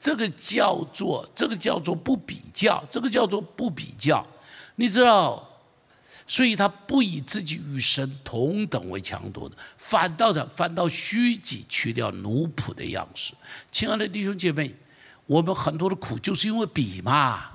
[0.00, 4.26] 这个叫做，这个叫做不比较，这个叫做不比较，
[4.76, 5.46] 你知道？
[6.26, 13.34] 所以他不以自己与神同等为强夺的，反倒是反倒虚己，去掉奴仆的样式。
[13.72, 14.72] 亲爱的弟兄姐妹，
[15.26, 17.50] 我们很多的苦就是因为比嘛，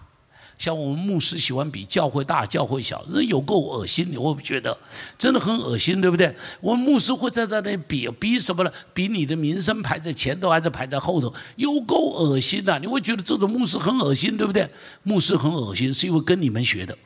[0.57, 4.77] 像我们牧师喜欢比教会大、教会小，人有够恶心，你会不觉得
[5.17, 6.33] 真的很恶心，对不对？
[6.61, 8.71] 我们牧师会在那里比比什么呢？
[8.93, 11.33] 比你的名声排在前头还是排在后头？
[11.57, 14.69] 有够恶心的，你会觉得这种牧师很恶心，对不对？
[15.03, 16.97] 牧师很恶心，是因为跟你们学的。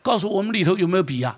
[0.00, 1.36] 告诉我们里头有没有比呀？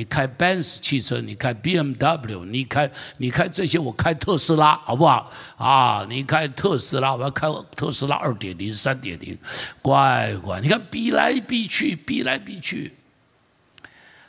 [0.00, 5.30] 你开 Benz 汽车，你开 BMW，你开你开这些，我开特斯拉，好不好？
[5.58, 9.36] 啊，你开特斯拉，我要开特斯拉二点零、三点零，
[9.82, 12.96] 乖乖，你看比来比去，比来比去，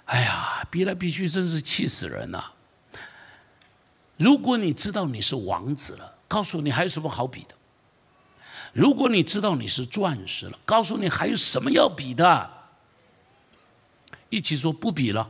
[0.07, 2.43] 哎呀，比来比去，真是气死人呐！
[4.17, 7.55] 如果你知道你是王子了，告诉你还有什么好比的？
[8.73, 12.49] 如果你知道你是钻石了，告诉你还有什么要比的？
[14.27, 15.29] 一起说不比了。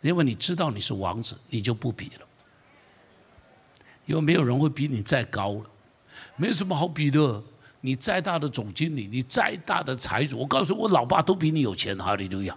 [0.00, 2.26] 因为你知道你是王子，你就不比了。
[4.06, 5.64] 因为没有人会比你再高了，
[6.36, 7.42] 没有什么好比的。
[7.82, 12.54] 你再大的总经理，你再大的财主，我告诉我老爸都比你有钱，哈利路亚。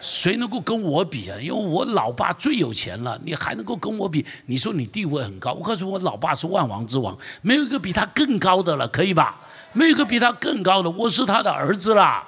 [0.00, 1.38] 谁能够跟我比啊？
[1.40, 4.24] 因为我老爸最有钱了，你还能够跟我比？
[4.46, 9.40] 你说你地位很高，我告诉我老爸是万王之王，没有一个比他更高的了，可以吧？
[9.72, 12.26] 没有一个比他更高的，我是他的儿子啦。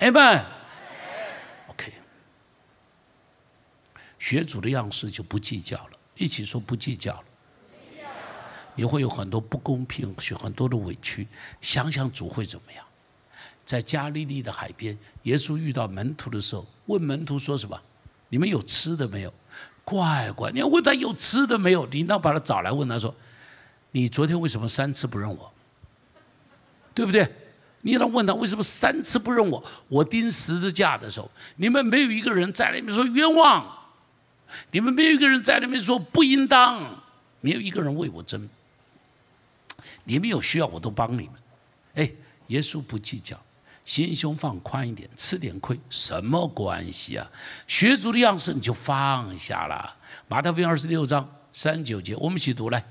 [0.00, 0.44] 哎们。
[4.20, 7.24] 学主的样式就不计较了，一起说不计较了。
[8.76, 11.26] 你会有很多不公平，许很多的委屈。
[11.60, 12.84] 想想主会怎么样？
[13.64, 17.80] 在加利利的海边，耶稣遇到门徒的时候，问门徒说什么？
[18.28, 19.32] 你们有吃的没有？
[19.84, 21.86] 乖乖，你要问他有吃的没有？
[21.86, 23.12] 你应当把他找来问他说
[23.90, 25.52] ：“你昨天为什么三次不认我？
[26.94, 27.28] 对不对？
[27.82, 29.64] 你要问他为什么三次不认我？
[29.88, 33.78] 我钉十字架的时候，你们没有一个人在那边说冤枉。”
[34.70, 36.80] 你们没有一个人在那边说不应当，
[37.40, 38.48] 没有一个人为我争。
[40.04, 41.32] 你们有需要我都帮你们。
[41.94, 42.10] 哎，
[42.48, 43.38] 耶稣不计较，
[43.84, 47.30] 心胸放宽一点，吃点亏什么关系啊？
[47.66, 49.96] 学足的样式你就放下了。
[50.28, 52.84] 马太福音二十六章三九节，我们一起读来。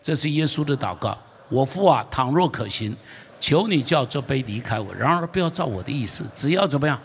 [0.00, 2.96] 这是耶稣的祷告：我父啊，倘若可行，
[3.38, 4.94] 求你叫这杯离开我。
[4.94, 7.00] 然而不要照我的意思，只要怎么样？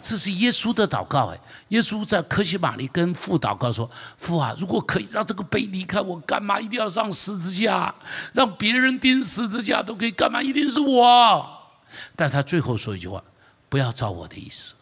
[0.00, 7.94] 这是耶稣的祷告哎，耶稣在科西玛里跟父祷告说：“父啊，如果可以让这个杯离开我，干嘛一定要上十字架？
[8.32, 11.58] 让别人钉十字架都可以，干嘛一定是我？”
[12.16, 13.22] 但他最后说一句话
[13.68, 14.74] ：“不要照我的意思，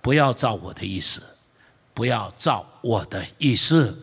[0.00, 1.22] 不要照我的意思，
[1.94, 4.02] 不要照我的意思。”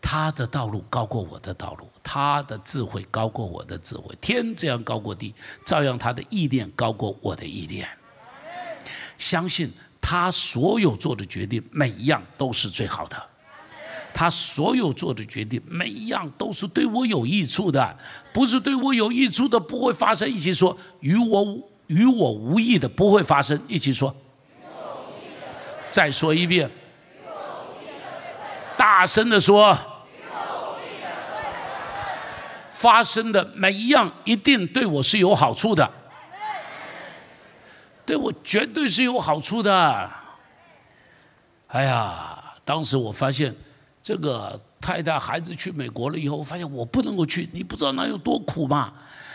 [0.00, 7.88] 他的道路高过我的道路，他的智慧高过我的智慧，天这样高过地，照样他的意念高过我的意念。
[9.16, 13.16] 相信他所有做的决定，每一样都是最好的。
[14.12, 17.96] 他所有做的决定，每一样都是对我有益处的，
[18.34, 20.28] 不是对我有益处的不会发生。
[20.28, 23.58] 一起说，与我与我无益的不会发生。
[23.66, 24.14] 一起说，
[25.90, 26.70] 再说一遍，
[28.76, 29.76] 大声的说。
[32.84, 35.90] 发生的每一样一定对我是有好处的，
[38.04, 40.10] 对我绝对是有好处的。
[41.68, 43.56] 哎呀，当时我发现
[44.02, 48.92] 这个太太孩子去美国了以后，我发现我不能够去，你不知道那有多苦吗？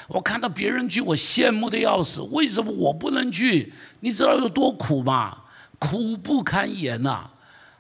[0.10, 2.22] 我看到别人去，我羡慕的要死。
[2.30, 3.74] 为什么我不能去？
[4.02, 5.36] 你知道有多苦吗？
[5.80, 7.28] 苦不堪言呐！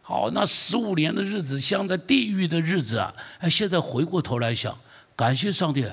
[0.01, 3.13] 好，那十五年的日子像在地狱的日子啊！
[3.37, 4.75] 哎，现在回过头来想。
[5.19, 5.85] 感谢上帝，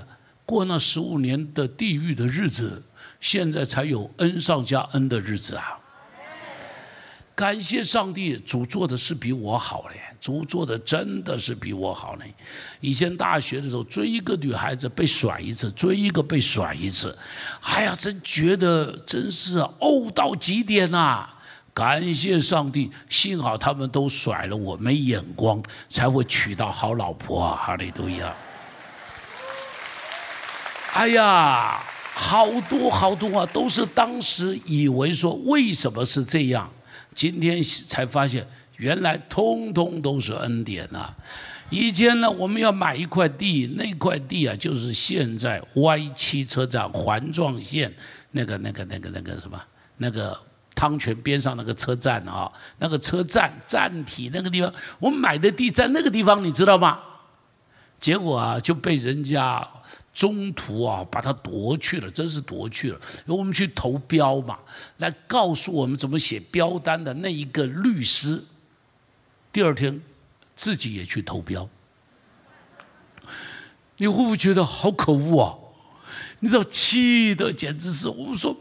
[0.44, 2.80] 过那十五年的地狱的日子，
[3.18, 5.76] 现在才有恩上加恩的日子啊！
[7.34, 12.32] 感谢上帝，主做的是比我好嘞，主做的真的是比我好嘞。
[12.80, 17.18] 以前大学的时候，追一个女孩子被甩一次，追一个被甩一次，
[17.62, 21.26] 哎呀，真觉得真是呕到极点呐！
[21.74, 27.56] 感谢上帝，幸好他们都甩了我，没眼光，才会娶到好老婆啊！
[27.56, 28.32] 哈利路亚。
[30.96, 31.78] 哎呀，
[32.14, 36.72] 好多好多啊，都是当时以为说为什么是这样，
[37.14, 38.46] 今天才发现
[38.78, 41.12] 原来通通都是恩典呐。
[41.68, 47.94] 以前呢，我们要买一块地，那块地啊，就是现在 Y 七车站环状线
[48.30, 49.60] 那个、那个、那个、那个什么，
[49.98, 50.34] 那个
[50.74, 56.98] 汤泉边上那个车站啊，那个车站站体那个地方，我们买的地在那个地方，你知道吗？
[58.00, 59.62] 结果啊，就被人家。
[60.16, 62.98] 中途啊，把它夺去了，真是夺去了。
[63.26, 64.58] 我们去投标嘛，
[64.96, 68.42] 来告诉我们怎么写标单的那一个律师，
[69.52, 70.00] 第二天
[70.54, 71.68] 自己也去投标。
[73.98, 75.54] 你会不会觉得好可恶啊？
[76.40, 78.56] 你知道气的简直是，我们说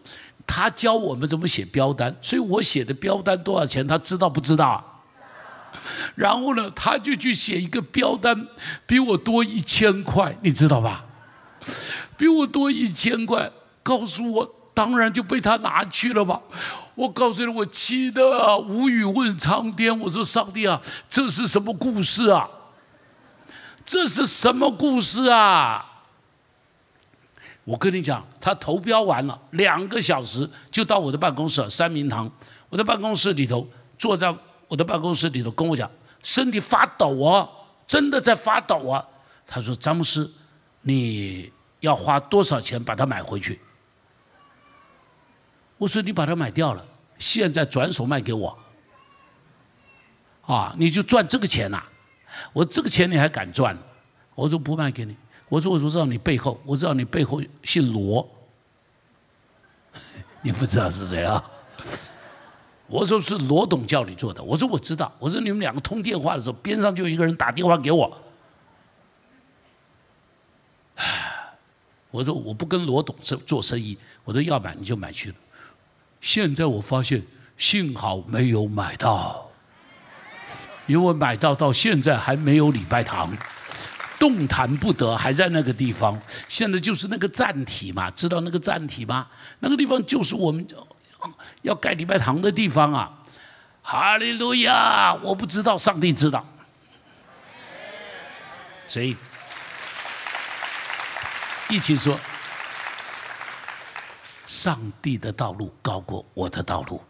[0.46, 5.04] 他教我们怎么写标单，所以我写的标单多少钱，他知道不知道？
[6.16, 8.46] 然后呢，他就去写一个标单，
[8.86, 11.06] 比我多一千块，你知道吧？
[12.18, 13.52] 比我多一千块，
[13.84, 16.42] 告诉我，当然就被他拿去了吧。
[16.96, 22.50] 我告诉你，我气的无语问苍天，我说上帝啊，这是什么故事啊？
[23.86, 26.04] 这是什么故事啊？
[27.66, 32.32] 我跟你讲，他投标完了，两个小时就到我的办公室三明堂。
[32.70, 34.36] 我的办公室里头，坐在
[34.68, 35.90] 我的办公室里头，跟我讲，
[36.24, 37.48] 身体发抖啊，
[37.86, 39.06] 真的在发抖啊。
[39.48, 40.34] 他说：“詹姆斯，
[40.82, 41.52] 你
[41.86, 43.60] 要花多少钱把它买回去？”
[45.80, 46.86] 我说：“你把它买掉了，
[47.18, 48.58] 现在转手卖给我，
[50.46, 51.84] 啊，你就赚这个钱呐。
[52.52, 53.78] 我这个钱你还敢赚？
[54.36, 55.16] 我说不卖给你。”
[55.48, 58.28] 我说：“我知道你背后，我知道你背后姓罗，
[60.42, 61.44] 你不知道是谁啊？”
[62.88, 68.18] 我说：“是罗董叫你做的。”我说：“我知道。”我说：“你们两个通电话的时候，边上就有一个人打电话给我。”
[72.16, 75.36] 我说：“我不跟罗董做做生意。”我说：“要买你就买去了。”
[76.22, 77.22] 现在我发现，
[77.58, 79.50] 幸好没有买到，
[80.88, 83.36] 因为买到到现在还没有礼拜堂。
[84.18, 86.18] 动弹不得，还在那个地方。
[86.48, 89.28] 现在就是那个站体嘛，知道那个站体吗？
[89.60, 90.66] 那个地方就是我们
[91.64, 93.12] 要盖礼拜堂的地方啊！
[93.82, 95.14] 哈利路亚！
[95.16, 96.44] 我不知道，上帝知道。
[98.88, 99.16] 所以
[101.70, 102.20] 一起说：
[104.46, 107.02] 上帝的道路高过我的道路。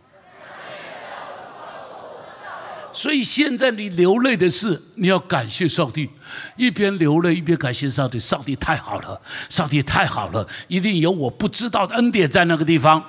[2.93, 6.10] 所以现在你流泪的是，你要感谢上帝，
[6.56, 8.18] 一边流泪一边感谢上帝。
[8.18, 13.03] 上帝太好了，上帝太好了，一定有我不知道的恩典在那个地方。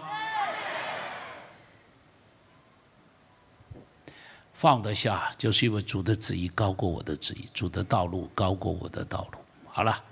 [4.53, 9.39] 放得下，就是因为主的旨意高过我的旨意，主的道路高过我的道路。
[9.71, 10.03] 好了，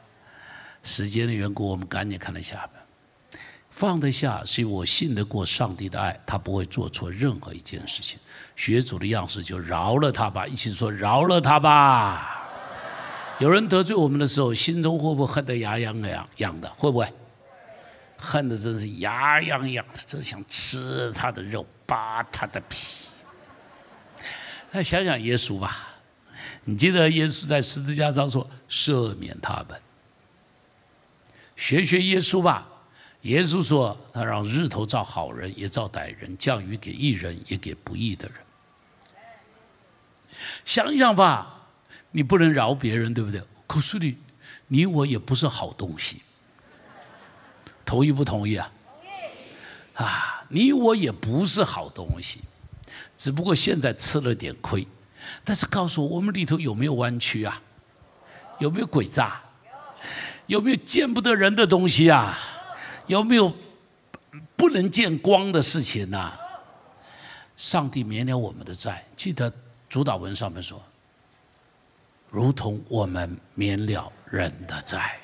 [0.85, 2.83] 时间的缘故，我们赶紧看了下面。
[3.71, 8.21] 放得下，是因为我信得过上帝的爱，他不会做错任何一件事情。
[8.55, 10.47] 学主的样式，就饶了他吧。
[10.47, 12.43] 一起说饶了他吧。
[13.41, 16.69] 有人得罪我们的时候，心中会不会恨得牙痒痒痒的？
[16.77, 17.13] 会不会？
[18.17, 23.09] 恨得真是牙痒痒的，真想吃他的肉，扒他的皮。
[24.71, 25.97] 那想想耶稣吧，
[26.63, 29.81] 你记得耶稣在十字架上说赦免他们，
[31.57, 32.69] 学学耶稣吧。
[33.23, 38.37] 耶稣说：“他让日头照好人，也照歹人；降雨给义人，也给不义的人。”
[40.67, 41.69] 想想吧，
[42.11, 43.43] 你不能饶别人，对不对？
[43.67, 44.19] 可是你，
[44.69, 46.21] 你我也不是好东西。
[47.87, 48.71] 同意不同意啊？
[48.87, 50.05] 同意。
[50.05, 52.41] 啊，你我也不是好东西，
[53.17, 54.87] 只不过现在吃了点亏。
[55.43, 57.63] 但是告诉我，我们里头有没有弯曲啊？
[58.59, 59.41] 有没有诡诈？
[60.47, 62.39] 有没有见不得人的东西啊？
[63.07, 63.55] 有没有
[64.57, 66.33] 不能见光的事情呢？
[67.57, 69.53] 上帝免了我们的债，记得
[69.89, 70.83] 主导文上面说，
[72.31, 75.19] 如同我们免了人的债。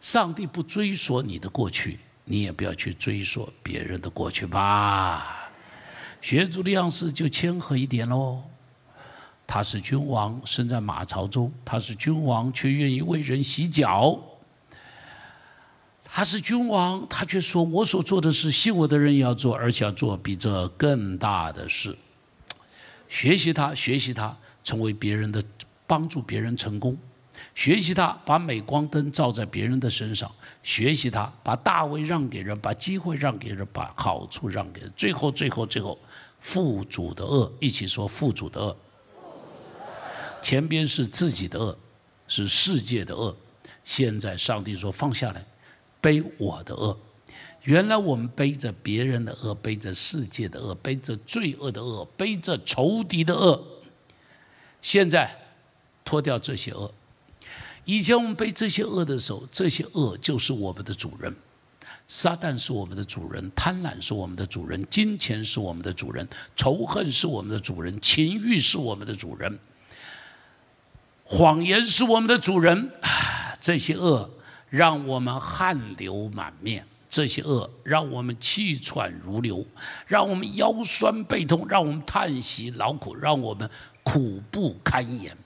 [0.00, 5.50] 上帝不追索你的过去，你也不要去追索别人的过去吧。
[6.20, 8.42] 学主的样式就谦和一点喽。
[9.52, 14.16] 他是君王，生在马槽中；他是君王，却愿意为人洗脚。
[16.04, 21.98] 他是君王，他却说：“我所做的事，信我的人也要做，而且要做比这更大的事。”
[23.10, 25.42] 学习他，学习他，成为别人的
[25.84, 26.94] 帮助，别人成功；
[27.52, 30.30] 学习他，把镁光灯照在别人的身上；
[30.62, 34.92] 学习他，把大位让给人，把机会让给人，把好处让给人。
[34.96, 35.98] 最后，最后，最后，
[36.38, 38.76] 父主的恶，一起说父主的恶。
[40.42, 41.76] 前边是自己的恶，
[42.28, 43.36] 是世界的恶。
[43.84, 45.44] 现在上帝说放下来。
[46.02, 46.98] 背我的恶，
[47.64, 53.62] 原来我们背着别人的恶，背着世界的恶，背着罪恶的恶，背着仇敌的恶。
[54.80, 55.30] 现在
[56.02, 56.90] 脱掉这些恶。
[57.84, 61.36] 以前我们背这些恶的时候，这些恶就是我们的主人。
[62.08, 66.26] 撒旦是我们的主人，贪婪是我们的主人，金钱是我们的主人，
[66.56, 69.58] 仇恨是我们的主人，情欲是我们的主人，
[71.30, 72.92] 谎言是我们的主人。
[73.58, 74.28] 这些恶。
[74.70, 79.66] 让我们汗流满面，这些恶让我们气喘如流，
[80.06, 83.68] 让我们腰酸背痛，让我们叹息劳苦，让我们
[84.04, 85.36] 苦不堪言。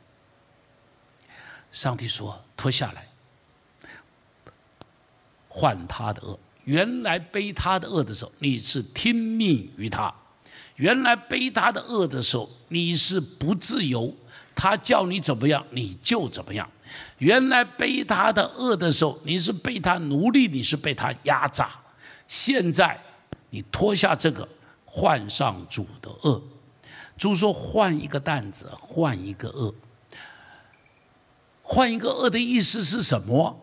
[1.73, 3.09] 上帝说：“脱下来，
[5.49, 6.39] 换他的恶。
[6.65, 10.15] 原来背他的恶的时候，你是听命于他；
[10.77, 14.15] 原来背他的恶的时候，你是不自由。
[14.55, 16.69] 他叫你怎么样，你就怎么样。
[17.19, 21.71] 原来背他的恶的时候，你是被他奴隶，你是被他压榨。
[22.29, 22.99] 现在
[23.51, 24.49] 你脱下这个，
[24.85, 26.43] 换上主的恶。
[27.17, 29.75] 主说：“换一个担子，换一个恶。
[31.63, 33.59] 换一个恶的意思是什么？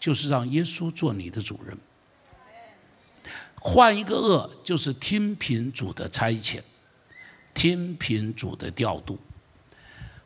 [0.00, 1.76] 就是让耶稣做你的主人。
[3.60, 6.60] 换一个恶，就是听凭主的差遣，
[7.54, 9.18] 听凭主的调度。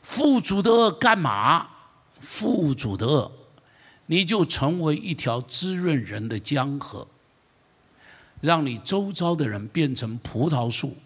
[0.07, 1.67] 富主的恶干嘛？
[2.21, 3.33] 富主的恶，
[4.07, 7.09] 你就成为一条滋润人的江河，
[8.41, 10.97] 让你周遭的人变成葡萄树。”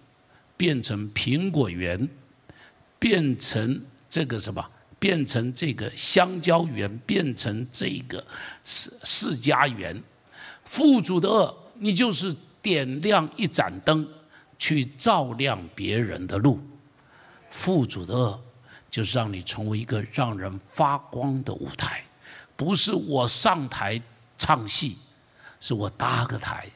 [0.61, 2.07] 变成苹果园，
[2.99, 4.63] 变成这个什么？
[4.99, 8.23] 变成这个香蕉园，变成这个
[8.63, 10.03] 世世家园。
[10.67, 14.07] 富主的恶，你就是点亮一盏灯，
[14.59, 16.61] 去照亮别人的路。
[17.51, 18.43] 富主的恶，
[18.91, 22.05] 就是让你成为一个让人发光的舞台。
[22.57, 24.03] 不是我上台
[24.36, 24.99] 唱戏，
[25.61, 26.68] 是我搭个台。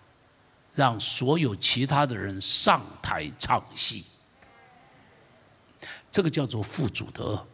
[0.75, 4.05] 让所有其他的人上台唱戏，
[6.11, 7.47] 这个叫做父主的恶。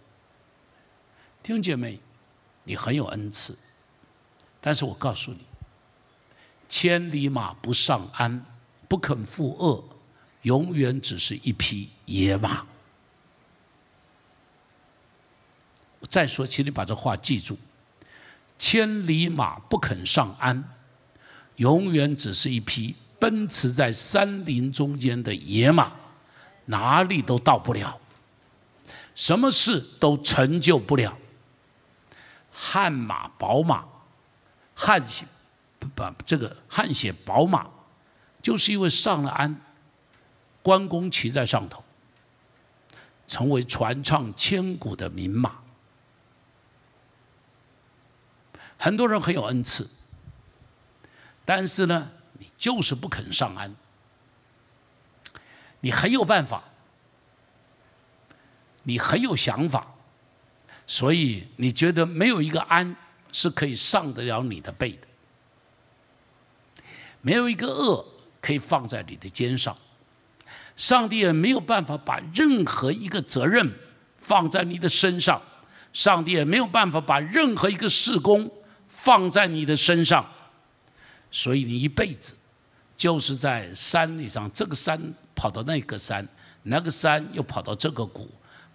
[1.42, 2.00] 听见没，
[2.64, 3.54] 你很有恩赐，
[4.58, 5.40] 但是我告诉你，
[6.66, 8.42] 千里马不上鞍，
[8.88, 9.84] 不肯负恶，
[10.40, 12.66] 永远只是一匹野马。
[16.11, 17.56] 再说，请你把这话记住：
[18.58, 20.62] 千里马不肯上鞍，
[21.56, 22.96] 永远只是一匹。
[23.20, 25.92] 奔驰在山林中间的野马，
[26.64, 28.00] 哪里都到不了，
[29.14, 31.18] 什么事都成就不了。
[32.50, 33.84] 汗马宝马，
[34.74, 35.26] 汗血
[35.78, 37.66] 不不这个汗血宝马，
[38.40, 39.61] 就是因为上了鞍，
[40.62, 41.84] 关公骑在上头，
[43.26, 45.58] 成为传唱千古的名马。
[48.83, 49.87] 很多人很有恩赐，
[51.45, 52.11] 但是呢？
[52.39, 53.76] 你就是不肯上岸。
[55.81, 56.64] 你很有办法，
[58.85, 59.95] 你很有想法，
[60.87, 62.97] 所以你觉得没有一个安
[63.31, 65.07] 是可以上得了你的背的，
[67.20, 68.03] 没有一个恶
[68.41, 69.76] 可以放在你的肩上，
[70.74, 73.70] 上帝也没有办法把任何一个责任
[74.16, 75.43] 放在你的身上，
[75.93, 78.51] 上帝也没有办法把任何一个事工
[79.03, 80.28] 放在你的身上，
[81.30, 82.34] 所以你一辈子。
[82.96, 86.28] 就是在山里上，这个山跑到那个山，
[86.64, 88.28] 那个山又跑到这个谷，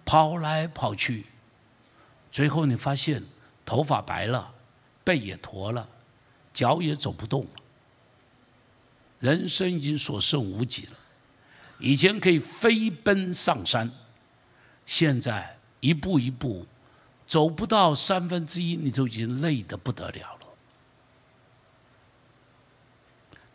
[0.03, 1.27] 跑来跑去，
[2.31, 3.21] 最后你发现
[3.63, 4.51] 头发白了，
[5.03, 5.87] 背也驼了，
[6.51, 7.49] 脚也走不动了，
[9.19, 10.93] 人生已经所剩无几了。
[11.77, 13.91] 以前可以飞奔上山，
[14.87, 16.65] 现在一步一步
[17.27, 20.47] 走不到三分之一，你就已经累得不得了了。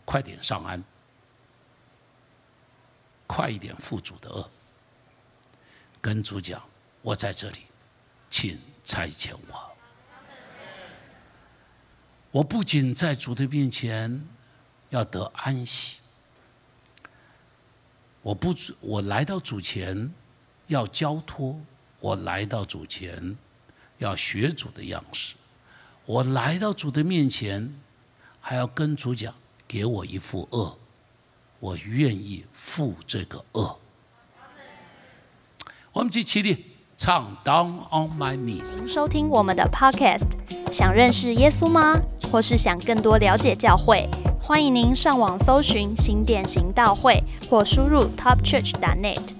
[0.05, 0.83] 快点上岸，
[3.27, 4.51] 快一点负主的恶。
[6.01, 6.63] 跟主讲，
[7.03, 7.61] 我在这里，
[8.29, 9.71] 请差遣我。
[12.33, 14.27] 我不仅在主的面前
[14.89, 15.99] 要得安息，
[18.23, 20.13] 我不我来到主前
[20.69, 21.61] 要交托，
[21.99, 23.37] 我来到主前
[24.01, 25.35] 要学主的样式，
[26.05, 27.73] 我来到主的面前
[28.41, 29.33] 还要跟主讲。
[29.69, 30.77] 给我一副恶，
[31.61, 33.79] 我愿意负这个恶。
[35.93, 38.65] 我们一起立唱《Down on My Knees》。
[38.75, 40.27] 您收听我们的 Podcast，
[40.73, 42.01] 想认识耶稣吗？
[42.33, 44.09] 或是想更多了解教会？
[44.43, 49.40] 欢迎您上网搜寻新典行道会，或输入 TopChurch.net，